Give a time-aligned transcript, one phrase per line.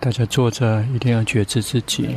[0.00, 2.08] 大家坐着一定要觉知自己，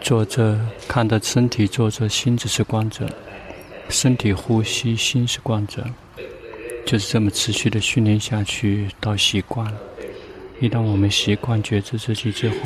[0.00, 3.10] 坐着看着身体，坐着心只是观着，
[3.88, 5.84] 身体呼吸，心是观着，
[6.86, 9.76] 就是这么持续的训练下去到习惯。
[10.60, 12.56] 一旦我们习惯觉知自己之后，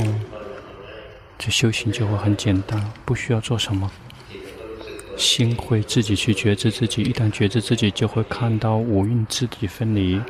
[1.38, 3.90] 这修行就会很简单，不需要做什么，
[5.16, 7.00] 心会自己去觉知自己。
[7.02, 10.20] 一旦觉知自己，就会看到五蕴自体分离。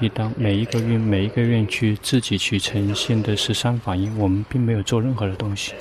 [0.00, 5.72] 一当每一个院每一个蕴去自己去呈现的是三反应，我们并没有做任何的东西。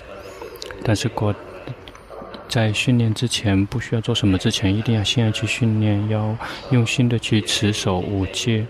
[0.84, 1.34] 但是过
[2.50, 6.36] 在训练之前，不需要做什么之前，一定要先要去训练，要
[6.72, 8.66] 用心的去持守五戒，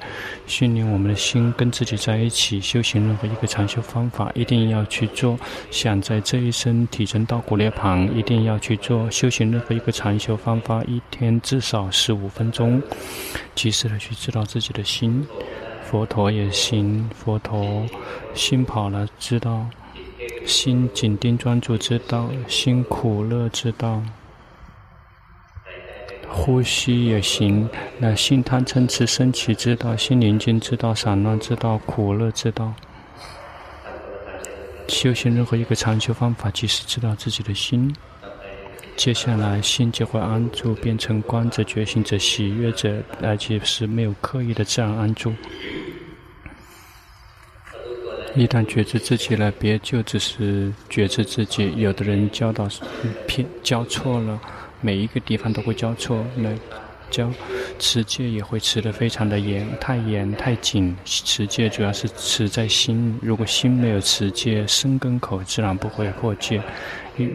[0.45, 2.59] 训练我们的心跟自己在一起。
[2.59, 5.37] 修行任何一个禅修方法，一定要去做。
[5.71, 9.09] 想在这一生提升到古涅槃，一定要去做。
[9.11, 12.81] 修行任何一个禅修方法，一天至少十五分钟。
[13.55, 15.25] 及时的去知道自己的心，
[15.89, 17.85] 佛陀也行，佛陀
[18.33, 19.65] 心跑了，知道
[20.47, 24.01] 心紧盯专注，之道心苦乐，之道
[26.25, 27.69] 呼吸也行。
[27.99, 32.73] 那心贪嗔痴升起，之道心宁静，之道散乱，之道苦乐，之道
[34.87, 37.93] 修行任何一个禅修方法，即是知道自己的心。
[38.95, 45.33] 接下来，心就会安住，变成观者、觉醒者、喜悦者，而且是没有刻意的自然安住。
[48.37, 51.73] 一旦觉知自己了，别就只是觉知自己。
[51.75, 52.69] 有的人教导
[53.25, 54.39] 偏教错了，
[54.79, 56.23] 每一个地方都会教错。
[56.35, 56.49] 那
[57.09, 57.31] 教
[57.79, 60.95] 持戒也会持得非常的严，太严太紧。
[61.03, 66.61] 持戒主要是持在心，如果心没有持戒，身根口自然不会破戒。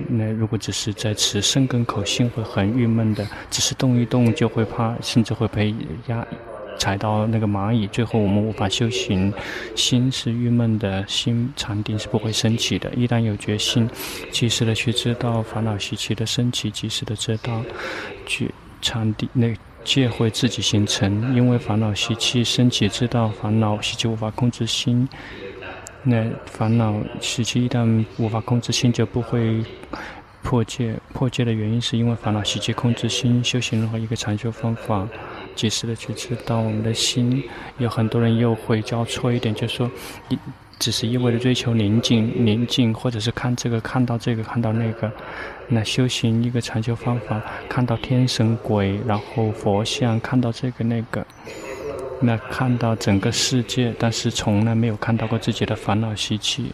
[0.09, 5.75] 那如果只是在持身根口，心会很郁闷的，只是动一动就会怕，甚至会被
[6.07, 6.25] 压
[6.79, 9.33] 踩到那个蚂蚁，最后我们无法修行。
[9.77, 12.93] 心是郁闷的，心禅定是不会升起的。
[12.95, 13.89] 一旦有决心，
[14.31, 17.63] 及时的去知道烦恼习气的升起，及时的知道
[18.27, 18.51] 去
[18.81, 21.35] 禅定，那戒会自己形成。
[21.35, 25.09] 因为烦恼习气升起，知道烦恼习气无法控制心。
[26.05, 29.65] 那烦恼习气一旦无法控制心，就不会
[30.43, 30.97] 破戒。
[31.13, 33.43] 破戒的原因是因为烦恼习气控制心。
[33.45, 35.07] 修行任何一个禅修方法，
[35.55, 37.43] 及时的去知道我们的心。
[37.79, 39.91] 有很多人又会交错一点，就是说
[40.79, 45.11] 只是一味的追求宁静，宁静，或者是看这个看到这个看到那个。
[45.69, 51.25] 那修行一个禅修方法，看到天神鬼，然后佛像，看到这个那个。
[52.21, 56.73] 那看到整个世界，但是从来没有看到过自己的烦恼习气。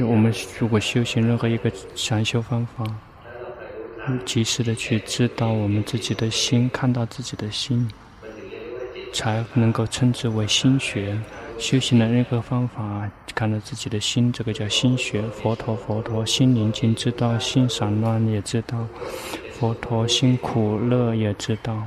[0.00, 2.84] 我们如果修行任何一个禅修方法，
[4.24, 7.88] 及时的去知道我们自己的心，看到自己的心，
[9.12, 11.18] 才能够称之为心学。
[11.56, 15.22] 修行的任何方法，看到自己的心，这个叫心学。
[15.22, 18.86] 佛陀，佛陀，心宁静知道，心散乱也知道。
[19.52, 21.80] 佛陀，心苦乐也知道。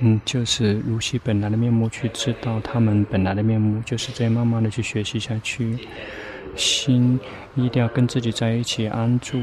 [0.00, 5.78] 嗯，就是如其本来的面目去知道他们本来的面目，就是这样慢慢的去学习下去。
[6.56, 7.18] 心
[7.54, 9.40] 一定要跟自己在一起安住。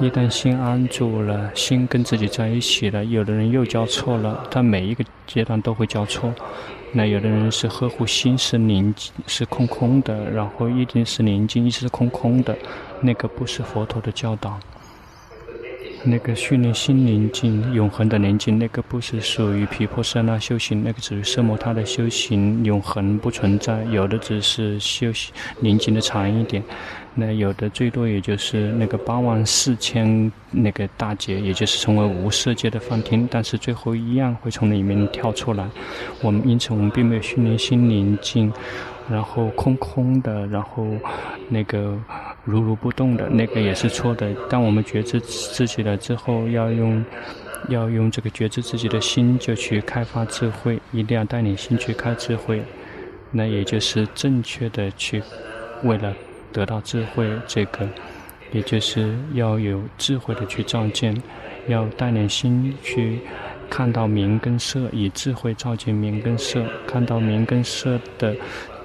[0.00, 6.32] 一旦心安住了，心跟自己在一起了，有的人又交错了，他每一个阶段都会交错。
[6.92, 12.56] 那有的人是呵护心是宁静是空空的，然后一定是宁静，一直是空空的，
[13.00, 14.58] 那个不是佛陀的教导。
[16.04, 23.82] 那个训练心灵静、永恒的宁静，那个不是属于毗婆舍那修行，那个只是奢摩他的修行，永恒不存在。
[23.84, 26.62] 有的只是修行宁静的长一点，
[27.14, 35.68] 那有的最多也就是那个八万四千那个大劫，也就是成为无色界的梵天，但是最后一样会从里面跳出来。
[36.22, 38.52] 我们因此我们并没有训练心灵静，
[39.10, 40.86] 然后空空的，然后
[41.48, 41.98] 那个。
[42.44, 44.32] 如如不动的那个也是错的。
[44.48, 47.04] 当我们觉知自己了之后，要用，
[47.68, 50.80] 要用这个觉知自己的心，就去开发智慧。
[50.92, 52.62] 一定要带领心去开智慧，
[53.30, 55.22] 那也就是正确的去，
[55.82, 56.14] 为了
[56.52, 57.86] 得到智慧，这个，
[58.52, 61.14] 也就是要有智慧的去照见，
[61.66, 63.20] 要带领心去
[63.68, 68.34] 看到名跟色，以智慧照见名跟色，看到名跟色的。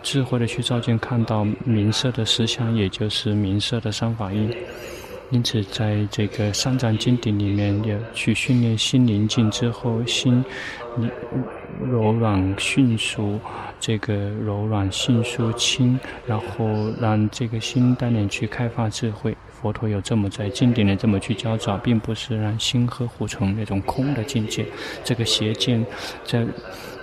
[0.03, 4.53] 智慧的去照见，看到名色的实相，也就是名色的三法印。
[5.31, 10.44] 因此，在这个三藏经典里面，要去训练心宁静之后，心
[11.89, 13.39] 柔软迅速，
[13.79, 16.67] 这个柔软迅速轻，然后
[17.01, 19.35] 让这个心带领去开发智慧。
[19.63, 24.65] 佛陀有这么在经典里这么去教导，并不是让心呵护从那种空的境界。
[25.06, 25.86] 这个邪见
[26.25, 26.45] 在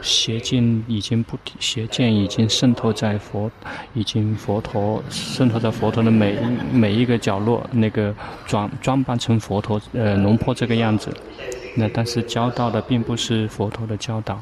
[0.03, 3.51] 邪见已经不邪见已经渗透在佛，
[3.95, 6.39] 已经佛陀渗透在佛陀的每
[6.71, 8.15] 每一个角落，那个
[8.47, 11.11] 装装扮成佛陀呃龙婆这个样子。
[11.77, 14.39] 那但是教导的并不是佛陀的教导。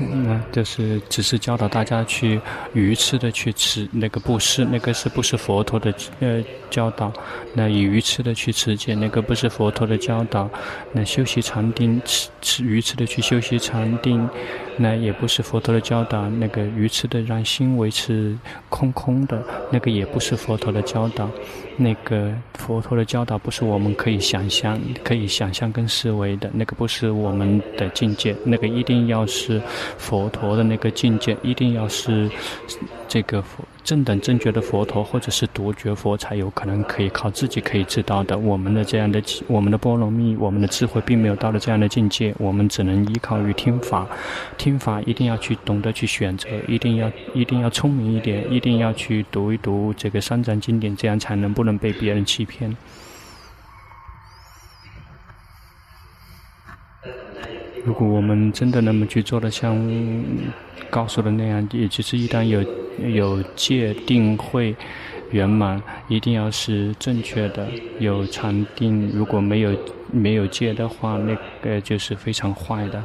[0.00, 2.40] 那就是只是教导大家去
[2.72, 7.12] 愚痴的去持那个布施，那个是不是佛陀的呃教导？
[7.54, 10.48] 那以愚痴的去持戒，那个不是佛陀的教导。
[10.92, 14.28] 那修习禅定，持持愚痴的去修习禅定，
[14.76, 16.28] 那也不是佛陀的教导。
[16.28, 18.36] 那个愚痴的让心维持
[18.68, 21.28] 空空的，那个也不是佛陀的教导。
[21.80, 29.62] 那个佛陀的教导不是我们可以想象、可以想象跟思维的，那个不是我们的境界，那个一定要是
[29.96, 32.30] 佛陀的那个境界，一定要是
[33.06, 33.42] 这个。
[33.84, 38.36] 正等正觉的佛陀，或者是独觉佛，才有可能可以靠自己可以知道的。
[38.36, 42.34] 我们的这样的我们的波罗蜜，我们的智慧，并没有到了这样的境界。
[42.36, 44.06] 我们只能依靠于听法，
[44.58, 52.76] 听法一定要去懂得去选择，一定要一定要聪明一点，一定要去读一读这个三藏经典，这样才能不能被别人欺骗。
[57.84, 59.74] 如果我们真的那么去做的像
[60.90, 62.64] 告诉的那样，也就是一旦有。
[62.98, 64.74] 有界定会
[65.30, 67.68] 圆满，一定要是正确的。
[68.00, 69.70] 有禅定，如果没有
[70.10, 73.00] 没有戒的话，那个就是非常坏的。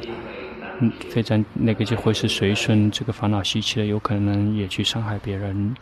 [0.80, 5.76] 嗯，非常那个就会是随顺这个烦恼习气的，有可能也去伤害别人。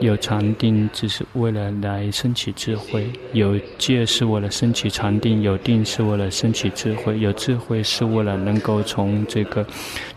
[0.00, 9.66] 有禅定只是为了来升起智慧，有戒是为了升起禅定，有定是为了升起智慧，有智慧是为了能够从这个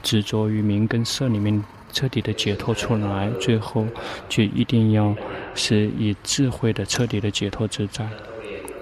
[0.01, 3.85] 执着于名跟色里面彻底的解脱出来，最后
[4.27, 5.15] 就一定要
[5.53, 8.07] 是以智慧的彻底的解脱自在。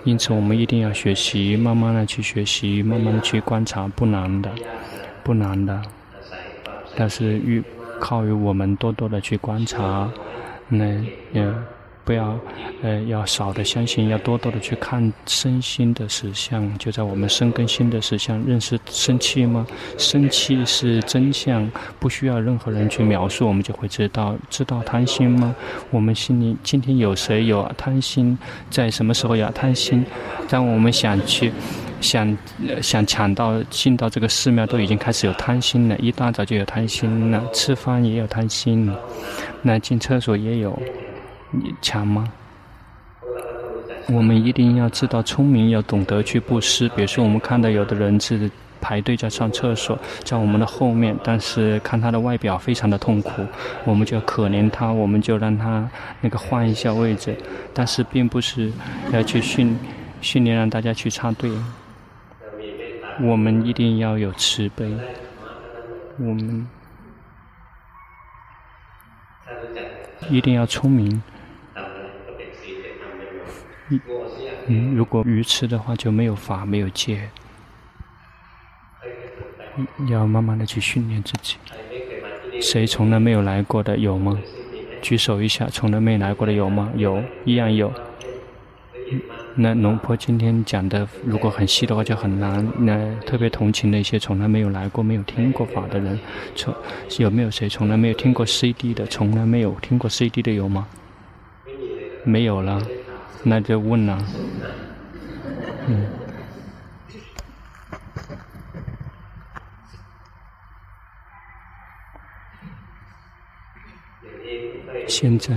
[0.03, 4.51] 因此，我们一定要学习，慢慢的去学习，慢慢的去观察，不难的，
[5.23, 5.81] 不难的。
[6.95, 7.63] 但是，欲
[7.99, 10.11] 靠于我们多多的去观察。
[10.73, 10.85] 那
[11.31, 11.47] 也
[12.05, 12.37] 不要，
[12.81, 18.43] 呃，要少的相信，要多多的去看身心的实相，就在我们身跟心的实相。
[18.45, 19.65] 认识生气吗？
[19.97, 24.35] 生气是真相，不需要任何人去描述，我们就会知道。
[24.49, 25.55] 知道贪心吗？
[25.91, 28.37] 我们心里今天有谁有贪心？
[28.69, 30.05] 在什么时候有贪心？
[30.49, 31.53] 当我们想去。
[32.03, 32.37] 想
[32.81, 35.97] 想抢到进到这个寺庙，都已经开始有贪心了。
[35.97, 38.99] 一大早就有贪心了，吃饭也有贪心了，
[39.61, 40.77] 那进厕所也有，
[41.49, 42.29] 你抢吗？
[44.09, 46.89] 我们一定要知道聪明，要懂得去布施。
[46.89, 48.51] 比如说，我们看到有的人是
[48.81, 53.31] 排队在上厕所，在我们的后面，但是看他的外表非常的痛苦，
[53.85, 55.89] 我们就可怜他，我们就让他
[56.19, 57.33] 那个换一下位置，
[57.73, 58.69] 但是并不是
[59.13, 59.73] 要去训
[60.19, 61.49] 训练让大家去插队。
[63.21, 64.91] 我们一定要有慈悲，
[66.17, 66.67] 我们
[70.29, 71.21] 一定要聪明。
[74.67, 77.29] 嗯，如果愚痴的话，就没有法，没有戒。
[80.09, 81.57] 要慢慢的去训练自己。
[82.61, 84.39] 谁从来没有来过的有吗？
[85.01, 86.91] 举手一下，从来没来过的有吗？
[86.95, 87.93] 有，一样有。
[89.55, 92.67] 那龙婆今天讲的，如果很细的话就很难。
[92.79, 96.19] 那特别同情那些从来没有来过、没有听过法的人。
[96.55, 96.73] 从
[97.19, 99.05] 有没有谁从来没有听过 CD 的？
[99.05, 100.87] 从来没有听过 CD 的有吗？
[102.23, 102.81] 没有了，
[103.43, 104.17] 那就问了。
[105.87, 106.07] 嗯。
[115.07, 115.55] 现在。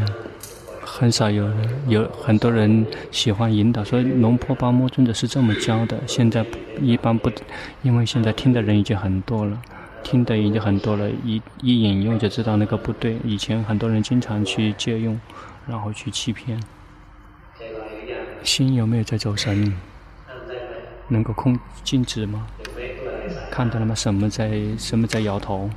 [0.86, 6.00] 很少有人，有很多人喜欢引导，说龙婆巴摩尊者是这么教的。
[6.06, 6.46] 现在
[6.80, 7.30] 一般不，
[7.82, 9.60] 因为现在听的人已经很多了，
[10.04, 13.18] 听的已经很多了，一一引用就知道那个不对。
[13.24, 15.20] 以前很多人经常去借用，
[15.66, 16.62] 然后去欺骗。
[18.44, 19.74] 心有没有在走神？
[21.08, 22.46] 能够空静止吗？
[23.50, 23.94] 看到了吗？
[23.94, 25.68] 什么在什么在摇头？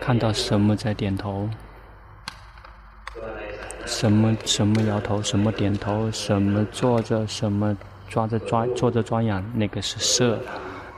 [0.00, 1.50] 看到什么在点头？
[3.86, 7.76] 什么什么摇头，什么点头，什么坐着，什么
[8.08, 10.38] 抓着抓坐着抓痒，那个是色，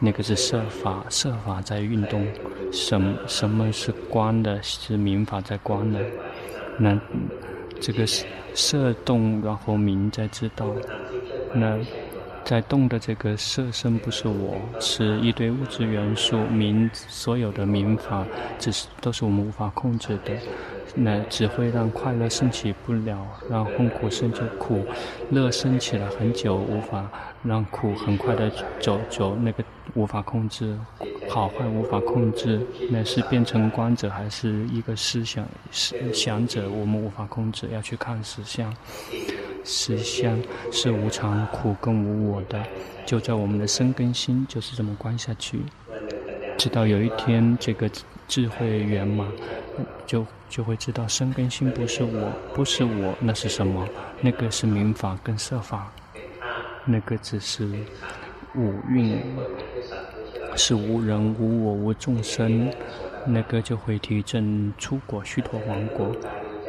[0.01, 2.27] 那个是色法，色法在运动。
[2.73, 4.63] 什么什么是光的？
[4.63, 6.01] 是明法在光的。
[6.79, 6.99] 那
[7.81, 8.25] 这个是
[8.55, 10.67] 色动，然后明在知道。
[11.55, 11.79] 那
[12.47, 18.25] 在动的这个色身不是我，是一堆物质元素，名所有的名法，
[18.57, 20.33] 只是都是我们无法控制的。
[20.95, 24.87] 那只会让快乐升起不了，让痛苦升起苦，
[25.31, 27.11] 乐升起了很久，无法
[27.43, 28.49] 让苦很快的
[28.79, 30.79] 走走，那个无法控制，
[31.29, 38.73] 好坏无法控制，那是变成观者还是一个思想思想者，我们无法控制，要去看实相，
[39.67, 40.39] 实相
[40.73, 42.63] 是无常、苦跟无我的，
[43.05, 45.61] 就在我们的身跟心就是这么观下去，
[46.57, 47.91] 直到有一天这个
[48.27, 49.27] 智慧圆满，
[50.07, 50.25] 就。
[50.49, 53.85] 就会知道身跟心不是我，不是我，那是什么？
[54.21, 55.93] 那个是名法跟色法，
[56.85, 57.69] 那个只是
[58.55, 59.21] 五蕴，
[60.55, 62.73] 是无人无我无众生，
[63.27, 66.15] 那个就会提证出果须陀王国。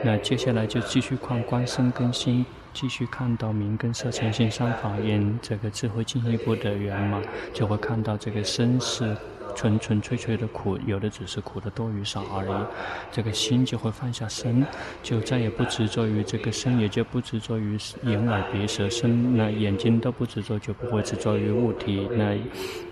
[0.03, 2.43] 那接下来就继续看观身根心，
[2.79, 7.19] 继续看到明跟色尘性三法印，这个智慧进一步的圆满，
[7.51, 9.17] 就会看到这个身是。
[9.55, 12.65] 纯纯粹粹的苦，有的只是苦的多与少而已。
[13.11, 14.63] 这个心就会放下身，
[15.01, 19.35] 就再也不执着于这个身，也就不执着于眼耳鼻舌身。
[19.35, 22.07] 那眼睛都不执着，就不会执着于物体。
[22.11, 22.37] 那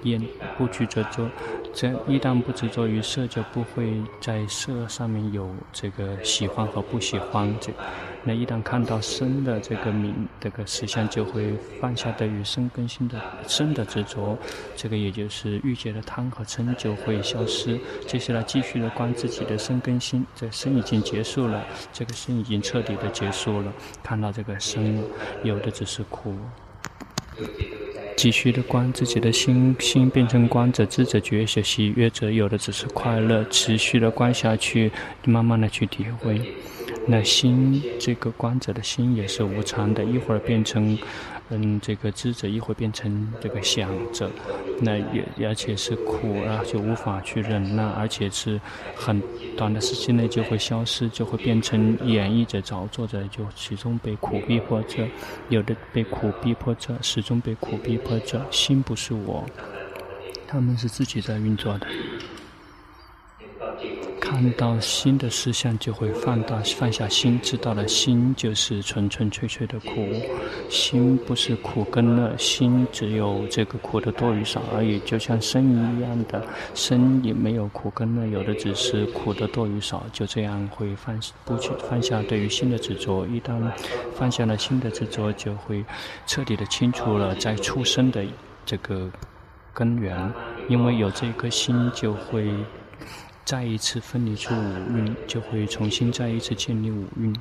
[0.01, 0.20] 眼
[0.58, 1.30] 不去执着，
[1.72, 7.54] 这一旦不执着于色，就不会在色上面有这个喜欢和不喜欢。
[7.62, 7.72] 这
[8.27, 14.36] 那一旦看到生的这个名，这个实相，就会放下对于身跟心的生的执着。
[14.75, 17.79] 这个也就是欲界的贪和嗔就会消失。
[18.08, 21.63] 接下来继续的观自己的身跟心，这生已经结束了，
[21.94, 23.72] 这个生已经彻底的结束了。
[24.01, 25.03] 看到这个生，
[25.44, 26.36] 有的只是苦。
[28.17, 33.44] 继续的观自己的心，心变成观者、知者、觉者、喜悦者，有的只是快乐。
[33.51, 34.91] 持续的观下去，
[35.25, 36.41] 慢慢的去体会。
[37.08, 40.98] 那心，这个观者的心也是无常的，一会儿变成，
[41.50, 44.30] 嗯，这个知者，一会儿变成这个想者，
[44.82, 48.60] 那也而且是苦啊，就无法去忍耐，而且是
[48.96, 49.22] 很
[49.56, 55.08] 短的时间内就会消失，就会变成演绎者、造作者，就始终被苦逼迫着，
[55.50, 58.44] 有的被苦逼迫着，始终被苦逼迫着。
[58.50, 59.46] 心不是我，
[60.48, 61.86] 他们是自己在运作的。
[64.36, 69.89] 看到心的实相，就会放大放下心，知道了心就是纯纯粹粹的苦，
[70.70, 83.58] 心不是苦跟乐，心只有这个苦的多与少而已，就像身一样的，身也没有苦跟乐，有的只是苦的多与少，就这样会放不去放下对于心的执着，一旦
[84.18, 85.82] 放下了心的执着，就会
[86.27, 88.22] 彻底的清除了在出生的
[88.65, 89.10] 这个
[89.74, 90.30] 根源，
[90.68, 92.54] 因为有这颗心就会。
[93.46, 97.34] 再一次分离出五蕴，就会重新再一次建立五蕴。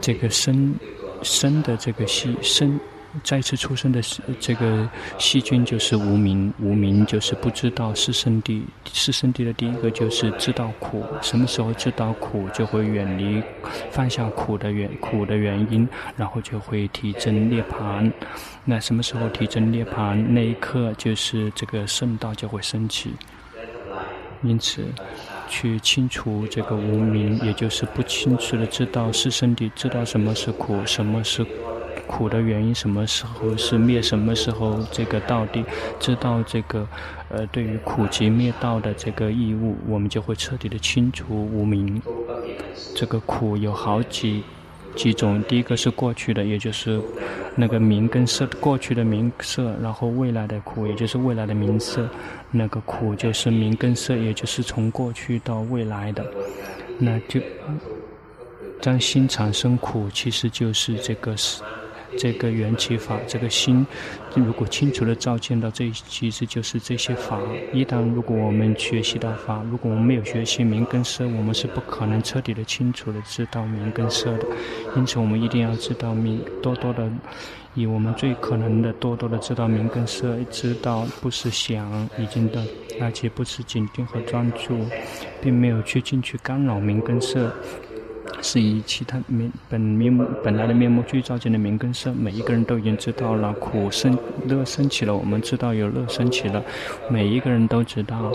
[0.00, 0.74] 这个生
[1.22, 2.80] 生的这个细生，
[3.22, 4.02] 再次出生的
[4.40, 13.40] 这个细菌就是无明，无明就是不知道是圣地，是圣地的第一个就是知道苦，什么时候知道苦，就会远离
[13.92, 18.10] 放下苦的原苦的原因，然后就会体证涅槃。
[18.64, 20.16] 那什么时候体证涅槃？
[20.16, 23.14] 那一刻就是这个圣道就会升起。
[24.42, 24.84] 因此，
[25.48, 31.46] 去清除这个无明，也就是不清楚的知道是身体，知道什么是苦，什么是
[32.06, 35.64] 苦的原因，什么时候是灭，什么时候这个道谛，
[36.00, 36.86] 知道这个
[37.28, 42.02] 呃对于苦集灭道的这个义务，我们就会彻底的清除无明。
[42.94, 44.42] 这个苦有好几
[44.94, 47.00] 几种，第一个是过去的，也就是
[47.54, 52.08] 那个名跟色，过去的名色，然后未来的苦，也就是未来的名色。
[52.50, 56.24] 那个苦就是名跟色，也就是从过去到未来的，
[56.98, 57.40] 那就
[58.80, 61.62] 当心产生苦，其实就是这个是
[62.16, 63.18] 这个缘起法。
[63.26, 63.86] 这个心
[64.34, 67.38] 如果清楚的照见到这，其实就是这些法。
[67.72, 74.46] 一旦如果我们学习到法，如果我们没有学习明跟色，我们是不可能彻底的清楚的知道明跟色的。
[74.96, 77.10] 因此，我们一定要知道明，多多的。
[77.74, 82.62] 以我们最可能的多多的知道明跟色，知道不是想已经的，
[83.00, 84.78] 而且不是紧盯和专注，
[85.40, 87.50] 并没有去进去干扰明跟色。
[88.40, 96.62] 是以其他面本面目本来的面目具照见的名跟色，每一个人都已经知道了苦生乐生起了，我们知道有乐生起了，
[97.08, 98.32] 每一个人都知道。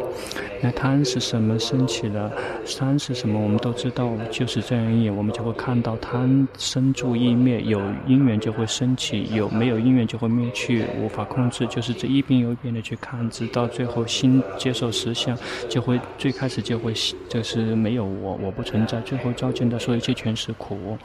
[0.62, 2.32] 那贪是什么生起了？
[2.78, 3.40] 贪是什么？
[3.40, 11.68] 我们都知道，就是这样一眼，我们就会看到贪生住意灭，有因缘就会升起，有没有因缘就会灭去，无法控制。
[11.68, 15.38] 就是这一遍又一遍的去看，直到最后心接受实相，
[15.70, 16.92] 就会最开始就会
[17.30, 19.98] 就是没有我，我不存在，最后照见的所有。
[19.98, 20.98] 一切全是苦，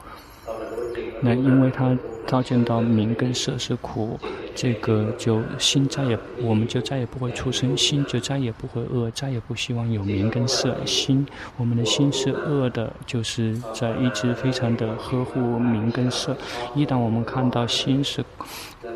[1.21, 1.97] 那因为他
[2.27, 4.19] 照见到名跟色是苦，
[4.53, 10.75] 这个就心再也，我们就再也不会出生，心就再也不会恶，再也不希望有名跟色。
[10.85, 11.25] 心，
[11.55, 16.35] 我们的心是恶的，就是在一直非常的呵护名跟色。
[16.75, 18.21] 一旦我们看到心是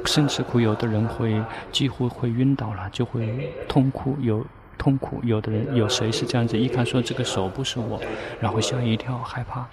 [0.03, 1.41] 生死苦，有的人会
[1.71, 4.45] 几乎会晕倒了，就会痛苦有。
[4.77, 6.57] 痛苦，有的人有谁是这样子？
[6.57, 7.99] 一看说这个手不是我，
[8.39, 9.65] 然后吓一跳，害怕，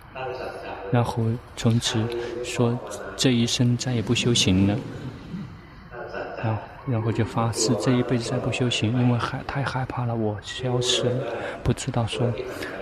[0.90, 1.24] 然后
[1.56, 1.98] 从此
[2.44, 2.78] 说
[3.16, 4.76] 这一生再也不修行了，
[6.42, 11.26] 然后然后就发誓这一辈子再不修行，因为害太害怕了，我消失了，
[11.62, 12.32] 不知道说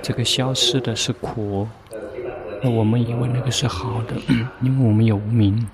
[0.00, 1.68] 这个消失的是苦，
[2.62, 4.14] 那我们以为那个是好的，
[4.60, 5.66] 因为我们有无明。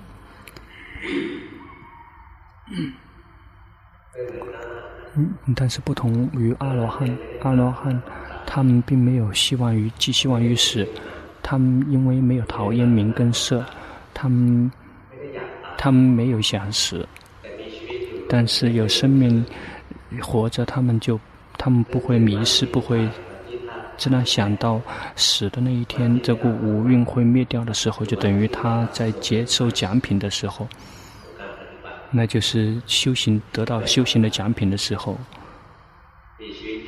[5.55, 7.09] 但是不同于阿罗汉，
[7.41, 8.01] 阿罗汉
[8.45, 10.87] 他们并没有希望于寄希望于死，
[11.41, 13.63] 他们因为没有讨厌名跟色，
[14.13, 14.71] 他们
[15.77, 17.07] 他们没有想死，
[18.29, 19.45] 但是有生命
[20.21, 21.19] 活着，他们就
[21.57, 23.07] 他们不会迷失，不会
[23.97, 24.81] 只能想到
[25.15, 30.67] 死的那一天，这个五蕴会灭掉的时候，就等于他在接受奖品的时候。
[32.11, 35.17] 那就是修行得到修行的奖品的时候，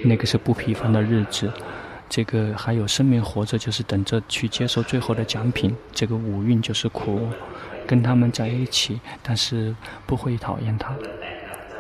[0.04, 1.52] 那个是不平凡的日子。
[2.10, 5.74] 这个还有生命活着，就是等着去接受最后的奖品。
[5.94, 7.30] 这个五蕴就是苦，
[7.88, 9.74] 跟他们在一起，但是
[10.06, 10.94] 不会讨厌他。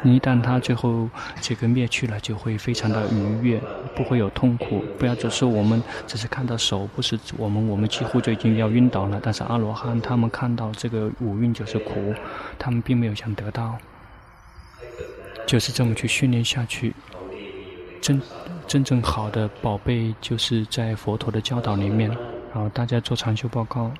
[0.03, 1.07] 一旦他最后
[1.39, 3.61] 这个灭去了，就会非常的愉悦，
[3.95, 4.83] 不会有痛苦。
[4.97, 9.19] 不要只是我们只是看到手不是我们，我们几乎就已经要晕倒了。
[9.21, 12.13] 但是阿罗汉他们看到这个五蕴就是苦，
[12.57, 13.77] 他们并没有想得到，
[15.45, 16.93] 就是这么去训练下去。
[18.01, 18.19] 真
[18.65, 22.09] 真正好的宝贝就是在佛陀的教导里面。
[22.53, 23.91] 然后大家做长修报告。